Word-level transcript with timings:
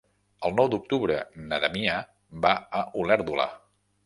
El 0.47 0.53
nou 0.59 0.69
d'octubre 0.73 1.17
na 1.51 1.59
Damià 1.67 1.99
va 2.47 2.55
a 2.81 2.83
Olèrdola. 3.05 3.49